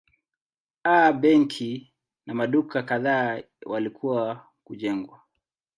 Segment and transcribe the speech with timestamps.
[0.93, 1.91] A benki
[2.25, 5.21] na maduka kadhaa walikuwa kujengwa.